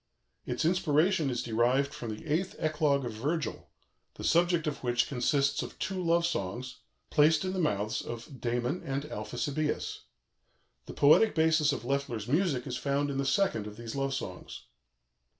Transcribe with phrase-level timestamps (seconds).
[0.47, 3.69] Its inspiration is derived from the Eighth Eclogue of Virgil,
[4.15, 6.77] the subject of which consists of two love songs,
[7.11, 9.99] placed in the mouths of Damon and Alphesibœus.
[10.87, 14.63] The poetic basis of Loeffler's music is found in the second of these love songs.